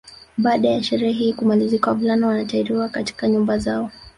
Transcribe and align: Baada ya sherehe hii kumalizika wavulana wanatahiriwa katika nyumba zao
Baada 0.37 0.69
ya 0.69 0.83
sherehe 0.83 1.13
hii 1.13 1.33
kumalizika 1.33 1.91
wavulana 1.91 2.27
wanatahiriwa 2.27 2.89
katika 2.89 3.27
nyumba 3.27 3.57
zao 3.57 3.91